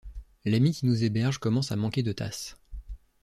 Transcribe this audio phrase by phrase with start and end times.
[0.45, 2.57] L’amie qui nous héberge commence à manquer de tasses.